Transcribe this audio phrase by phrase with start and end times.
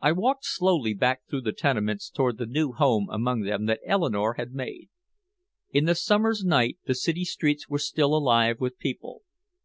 [0.00, 4.34] I walked slowly back through the tenements toward the new home among them that Eleanore
[4.34, 4.88] had made.
[5.70, 9.22] In the summer's night the city streets were still alive with people.